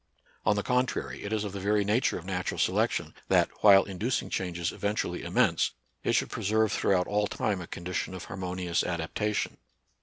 On 0.47 0.55
the 0.55 0.63
contrary, 0.63 1.23
it 1.25 1.31
is 1.31 1.43
of 1.43 1.51
the 1.51 1.59
very 1.59 1.83
nature 1.85 2.17
of 2.17 2.25
natural 2.25 2.57
selection, 2.57 3.13
that, 3.27 3.51
while 3.63 3.83
inducing 3.83 4.31
changes 4.31 4.71
eventu 4.71 5.05
ally 5.05 5.19
immense, 5.19 5.73
it 6.03 6.13
should 6.13 6.31
preserve 6.31 6.71
throughout 6.71 7.05
all 7.05 7.27
time 7.27 7.61
a 7.61 7.67
condition 7.67 8.15
of 8.15 8.23
harmonious 8.25 8.83
adaptation. 8.83 9.57